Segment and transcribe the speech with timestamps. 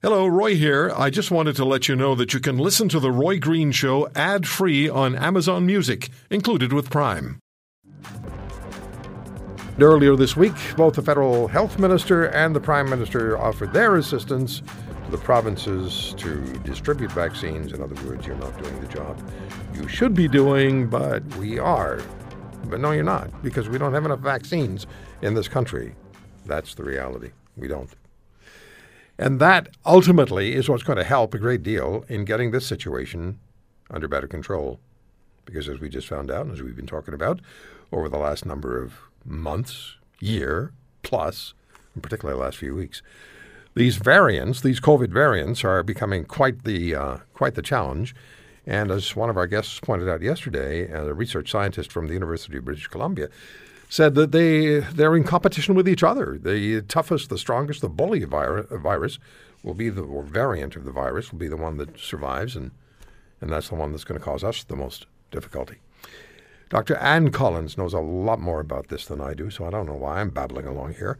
[0.00, 0.92] Hello, Roy here.
[0.96, 3.72] I just wanted to let you know that you can listen to The Roy Green
[3.72, 7.40] Show ad free on Amazon Music, included with Prime.
[9.80, 14.62] Earlier this week, both the federal health minister and the prime minister offered their assistance
[15.06, 17.72] to the provinces to distribute vaccines.
[17.72, 19.20] In other words, you're not doing the job
[19.74, 22.00] you should be doing, but we are.
[22.66, 24.86] But no, you're not, because we don't have enough vaccines
[25.22, 25.96] in this country.
[26.46, 27.32] That's the reality.
[27.56, 27.90] We don't.
[29.18, 33.40] And that ultimately is what's going to help a great deal in getting this situation
[33.90, 34.78] under better control.
[35.44, 37.40] Because as we just found out, and as we've been talking about
[37.90, 38.94] over the last number of
[39.24, 40.72] months, year
[41.02, 41.54] plus,
[41.94, 43.02] and particularly the last few weeks,
[43.74, 48.14] these variants, these COVID variants, are becoming quite the uh, quite the challenge.
[48.66, 52.58] And as one of our guests pointed out yesterday, a research scientist from the University
[52.58, 53.28] of British Columbia
[53.88, 56.38] said that they they're in competition with each other.
[56.40, 59.18] The toughest, the strongest, the bully virus
[59.62, 62.70] will be the variant of the virus will be the one that survives, and
[63.40, 65.76] and that's the one that's going to cause us the most difficulty.
[66.68, 66.96] Dr.
[66.96, 69.94] Ann Collins knows a lot more about this than I do, so I don't know
[69.94, 71.18] why I'm babbling along here.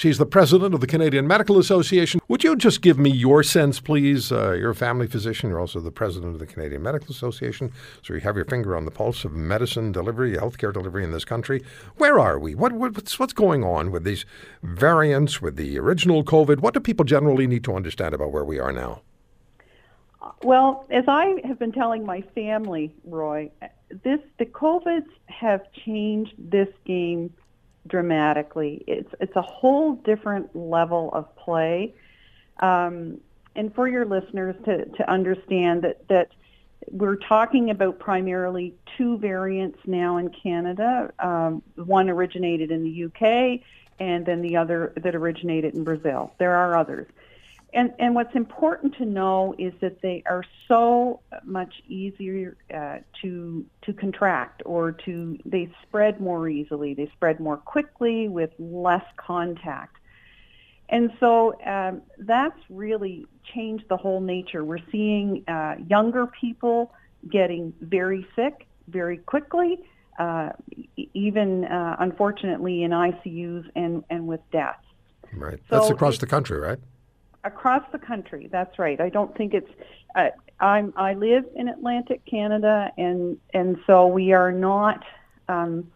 [0.00, 2.22] She's the president of the Canadian Medical Association.
[2.26, 4.32] Would you just give me your sense, please?
[4.32, 5.50] Uh, you're a family physician.
[5.50, 7.70] You're also the president of the Canadian Medical Association,
[8.00, 11.26] so you have your finger on the pulse of medicine delivery, healthcare delivery in this
[11.26, 11.62] country.
[11.98, 12.54] Where are we?
[12.54, 14.24] What, what's, what's going on with these
[14.62, 16.60] variants, with the original COVID?
[16.60, 19.02] What do people generally need to understand about where we are now?
[20.42, 23.50] Well, as I have been telling my family, Roy,
[24.02, 27.34] this the COVIDs have changed this game
[27.90, 28.84] dramatically.
[28.86, 31.94] It's it's a whole different level of play.
[32.60, 33.20] Um,
[33.56, 36.28] and for your listeners to, to understand that, that
[36.90, 41.12] we're talking about primarily two variants now in Canada.
[41.18, 43.60] Um, one originated in the UK,
[43.98, 46.32] and then the other that originated in Brazil.
[46.38, 47.06] There are others.
[47.72, 53.64] And, and what's important to know is that they are so much easier uh, to
[53.82, 56.94] to contract or to they spread more easily.
[56.94, 59.96] They spread more quickly with less contact.
[60.88, 64.64] And so um, that's really changed the whole nature.
[64.64, 66.92] We're seeing uh, younger people
[67.30, 69.78] getting very sick very quickly,
[70.18, 70.50] uh,
[71.14, 74.84] even uh, unfortunately in ICUs and, and with deaths.
[75.32, 75.60] Right.
[75.70, 76.78] So that's across the country, right?
[77.44, 78.48] Across the country.
[78.50, 79.00] That's right.
[79.00, 79.70] I don't think it's.
[80.14, 80.28] Uh,
[80.58, 80.92] I'm.
[80.96, 85.04] I live in Atlantic Canada, and and so we are not.
[85.48, 85.90] Um,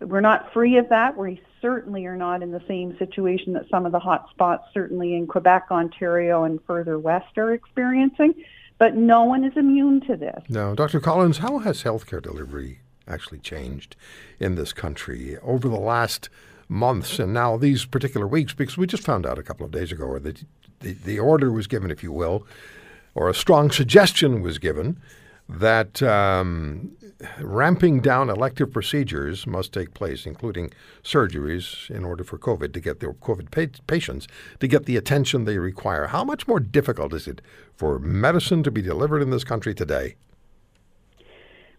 [0.00, 1.16] we're not free of that.
[1.16, 5.14] We certainly are not in the same situation that some of the hot spots, certainly
[5.14, 8.34] in Quebec, Ontario, and further west, are experiencing.
[8.78, 10.40] But no one is immune to this.
[10.48, 11.00] No, Dr.
[11.00, 12.78] Collins, how has healthcare delivery
[13.08, 13.96] actually changed
[14.38, 16.28] in this country over the last
[16.68, 19.90] months and now these particular weeks because we just found out a couple of days
[19.90, 20.44] ago or the,
[20.80, 22.46] the, order was given, if you will,
[23.14, 25.00] or a strong suggestion was given
[25.48, 26.90] that um,
[27.40, 30.70] ramping down elective procedures must take place, including
[31.02, 34.28] surgeries, in order for COVID to get the COVID pa- patients
[34.60, 36.08] to get the attention they require.
[36.08, 37.40] How much more difficult is it
[37.74, 40.16] for medicine to be delivered in this country today?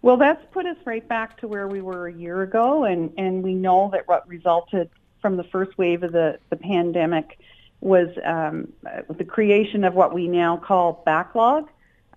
[0.01, 3.43] Well, that's put us right back to where we were a year ago, and, and
[3.43, 4.89] we know that what resulted
[5.21, 7.37] from the first wave of the, the pandemic
[7.81, 8.71] was um,
[9.09, 11.69] the creation of what we now call backlog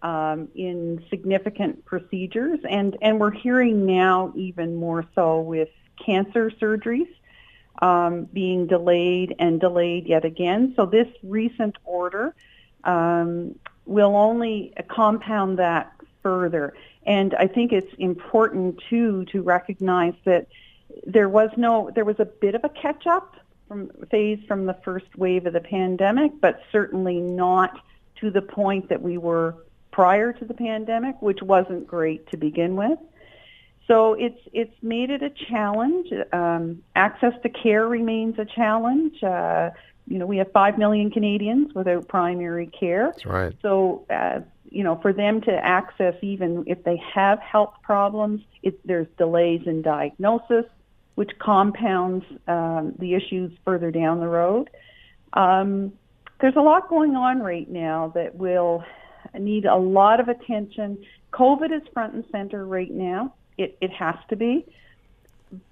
[0.03, 5.69] um, in significant procedures, and, and we're hearing now even more so with
[6.05, 7.09] cancer surgeries
[7.81, 10.73] um, being delayed and delayed yet again.
[10.77, 12.35] So this recent order
[12.85, 13.57] um,
[13.87, 16.75] will only compound that further.
[17.07, 20.47] And I think it's important too to recognize that
[21.07, 23.37] there was no, there was a bit of a catch up
[23.69, 27.81] from phase from the first wave of the pandemic, but certainly not
[28.21, 29.57] to the point that we were
[29.91, 32.99] prior to the pandemic, which wasn't great to begin with.
[33.89, 36.09] So it's it's made it a challenge.
[36.33, 39.23] Um, access to care remains a challenge.
[39.23, 39.71] Uh,
[40.07, 43.07] you know, we have five million Canadians without primary care.
[43.07, 43.55] That's right.
[43.61, 44.41] So uh,
[44.75, 49.63] you know, for them to access even if they have health problems, it, there's delays
[49.67, 50.65] in diagnosis,
[51.15, 54.71] which compounds um, the issues further down the road.
[55.35, 55.93] Um,
[56.41, 58.85] there's a lot going on right now that will
[59.39, 61.05] need a lot of attention.
[61.33, 63.35] COVID is front and center right now.
[63.57, 64.67] It, it has to be.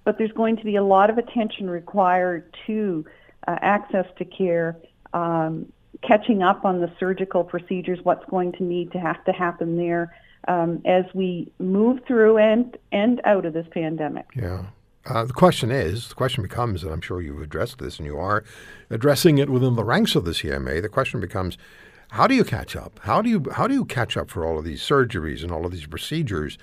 [0.03, 3.03] But there's going to be a lot of attention required to
[3.47, 4.77] uh, access to care,
[5.13, 5.71] um,
[6.01, 10.15] catching up on the surgical procedures, what's going to need to have to happen there
[10.47, 14.25] um, as we move through and and out of this pandemic.
[14.35, 14.65] Yeah.
[15.05, 18.19] Uh, the question is, the question becomes, and I'm sure you've addressed this, and you
[18.19, 18.43] are
[18.91, 20.79] addressing it within the ranks of the CMA.
[20.79, 21.57] The question becomes,
[22.11, 22.99] how do you catch up?
[23.03, 25.65] How do you how do you catch up for all of these surgeries and all
[25.65, 26.57] of these procedures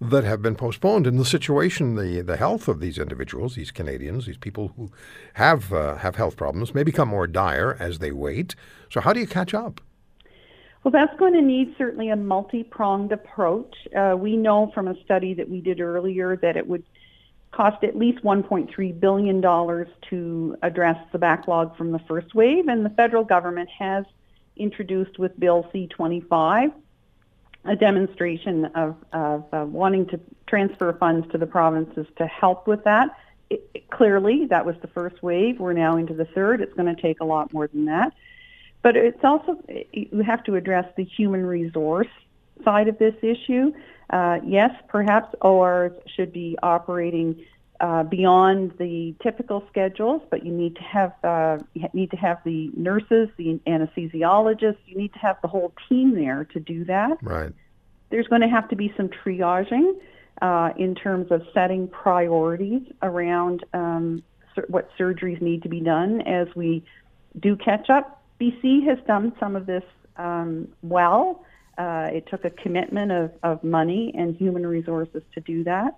[0.00, 1.06] that have been postponed?
[1.06, 4.90] And the situation, the the health of these individuals, these Canadians, these people who
[5.34, 8.54] have uh, have health problems, may become more dire as they wait.
[8.90, 9.80] So how do you catch up?
[10.82, 13.74] Well, that's going to need certainly a multi-pronged approach.
[13.96, 16.84] Uh, we know from a study that we did earlier that it would
[17.52, 19.40] cost at least $1.3 billion
[20.10, 24.04] to address the backlog from the first wave, and the federal government has
[24.56, 26.72] introduced with Bill C-25
[27.64, 32.84] a demonstration of, of uh, wanting to transfer funds to the provinces to help with
[32.84, 33.16] that.
[33.50, 35.60] It, it, clearly, that was the first wave.
[35.60, 36.60] We're now into the third.
[36.60, 38.12] It's going to take a lot more than that.
[38.82, 39.62] But it's also,
[39.92, 42.08] you have to address the human resource
[42.64, 43.72] side of this issue.
[44.10, 47.44] Uh, yes, perhaps ORs should be operating
[47.80, 52.38] uh, beyond the typical schedules, but you need to have uh, you need to have
[52.44, 54.78] the nurses, the anesthesiologists.
[54.86, 57.18] You need to have the whole team there to do that.
[57.22, 57.52] Right.
[58.10, 59.96] There's going to have to be some triaging
[60.40, 64.22] uh, in terms of setting priorities around um,
[64.54, 66.84] sur- what surgeries need to be done as we
[67.40, 68.22] do catch up.
[68.40, 69.84] BC has done some of this
[70.16, 71.44] um, well.
[71.76, 75.96] Uh, it took a commitment of, of money and human resources to do that.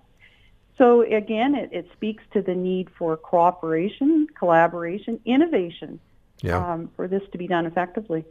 [0.77, 5.99] So again, it, it speaks to the need for cooperation, collaboration, innovation
[6.41, 6.73] yeah.
[6.73, 8.25] um, for this to be done effectively.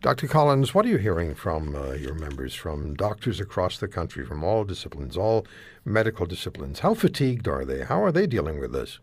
[0.00, 0.28] Dr.
[0.28, 4.44] Collins, what are you hearing from uh, your members, from doctors across the country, from
[4.44, 5.46] all disciplines, all
[5.84, 6.80] medical disciplines?
[6.80, 7.84] How fatigued are they?
[7.84, 8.98] How are they dealing with this?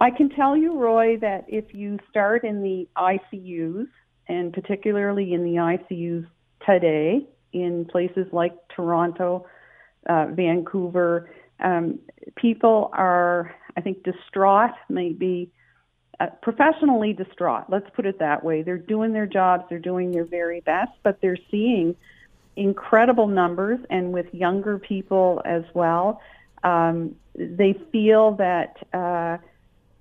[0.00, 3.86] I can tell you, Roy, that if you start in the ICUs,
[4.28, 6.26] and particularly in the ICUs
[6.66, 9.46] today, in places like Toronto,
[10.08, 11.30] uh, Vancouver,
[11.62, 11.98] um,
[12.36, 15.50] people are, I think, distraught, maybe
[16.20, 17.64] uh, professionally distraught.
[17.68, 18.62] Let's put it that way.
[18.62, 21.96] They're doing their jobs, they're doing their very best, but they're seeing
[22.56, 26.20] incredible numbers, and with younger people as well.
[26.62, 28.76] Um, they feel that.
[28.92, 29.38] Uh,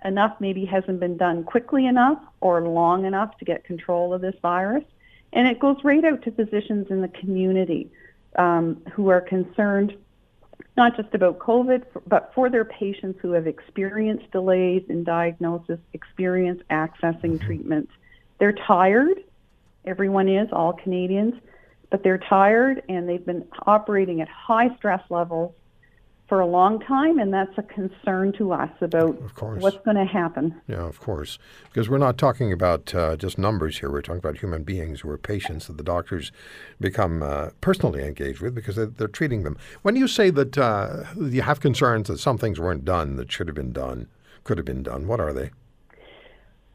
[0.03, 4.35] enough maybe hasn't been done quickly enough or long enough to get control of this
[4.41, 4.83] virus.
[5.33, 7.91] And it goes right out to physicians in the community
[8.37, 9.95] um, who are concerned
[10.77, 16.62] not just about COVID, but for their patients who have experienced delays in diagnosis, experience
[16.69, 17.45] accessing mm-hmm.
[17.45, 17.89] treatment.
[18.39, 19.23] They're tired.
[19.85, 21.33] Everyone is, all Canadians,
[21.89, 25.53] but they're tired and they've been operating at high stress levels
[26.31, 29.21] for a long time, and that's a concern to us about
[29.59, 30.55] what's going to happen.
[30.65, 31.37] Yeah, of course.
[31.65, 33.91] Because we're not talking about uh, just numbers here.
[33.91, 36.31] We're talking about human beings who are patients that the doctors
[36.79, 39.57] become uh, personally engaged with because they're, they're, treating them.
[39.81, 43.49] When you say that uh, you have concerns that some things weren't done that should
[43.49, 44.07] have been done,
[44.45, 45.51] could have been done, what are they?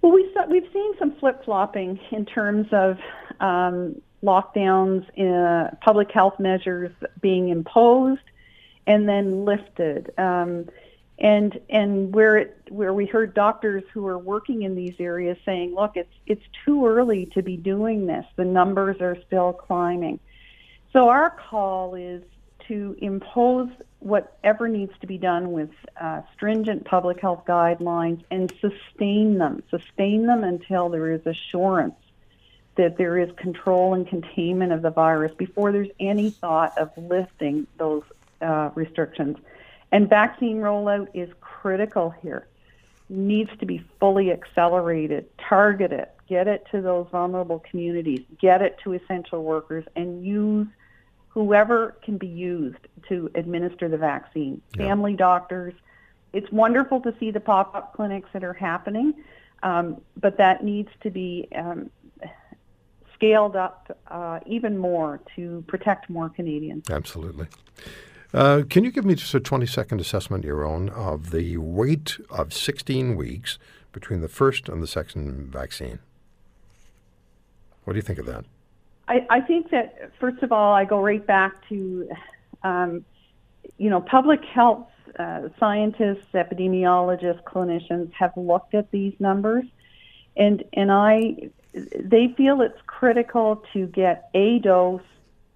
[0.02, 2.98] Well, we saw, we've seen some flip flopping in terms of
[3.40, 6.92] um, lockdowns, uh, public health measures
[7.22, 8.20] being imposed
[8.86, 10.12] and then lifted.
[10.18, 10.66] Um,
[11.18, 15.74] and and where it where we heard doctors who are working in these areas saying,
[15.74, 18.26] look, it's it's too early to be doing this.
[18.36, 20.20] The numbers are still climbing.
[20.92, 22.22] So our call is
[22.68, 23.68] to impose
[24.00, 30.26] whatever needs to be done with uh, stringent public health guidelines and sustain them, sustain
[30.26, 31.94] them until there is assurance
[32.76, 37.66] that there is control and containment of the virus before there's any thought of lifting
[37.78, 38.02] those
[38.40, 39.36] uh, restrictions.
[39.92, 42.48] And vaccine rollout is critical here.
[43.08, 48.94] Needs to be fully accelerated, targeted, get it to those vulnerable communities, get it to
[48.94, 50.66] essential workers, and use
[51.28, 54.60] whoever can be used to administer the vaccine.
[54.76, 54.86] Yeah.
[54.86, 55.74] Family doctors.
[56.32, 59.14] It's wonderful to see the pop-up clinics that are happening,
[59.62, 61.90] um, but that needs to be um,
[63.14, 66.90] scaled up uh, even more to protect more Canadians.
[66.90, 67.46] Absolutely.
[68.36, 72.18] Uh, can you give me just a 20 second assessment, your own, of the wait
[72.28, 73.58] of 16 weeks
[73.92, 76.00] between the first and the second vaccine?
[77.84, 78.44] What do you think of that?
[79.08, 82.10] I, I think that, first of all, I go right back to,
[82.62, 83.06] um,
[83.78, 84.86] you know, public health
[85.18, 89.64] uh, scientists, epidemiologists, clinicians have looked at these numbers,
[90.36, 95.00] and and I, they feel it's critical to get a dose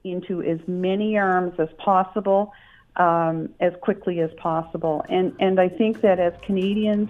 [0.02, 2.54] into as many arms as possible
[2.96, 5.04] um, as quickly as possible.
[5.08, 7.08] And and I think that as Canadians,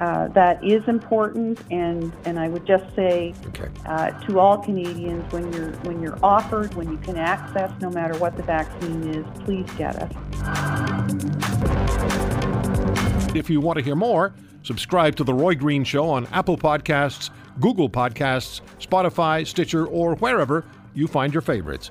[0.00, 1.60] uh, that is important.
[1.70, 3.68] And and I would just say okay.
[3.86, 8.16] uh, to all Canadians, when you're when you're offered, when you can access, no matter
[8.18, 10.10] what the vaccine is, please get it.
[13.36, 17.30] If you want to hear more, subscribe to The Roy Green Show on Apple Podcasts,
[17.60, 20.64] Google Podcasts, Spotify, Stitcher, or wherever
[20.94, 21.90] you find your favorites.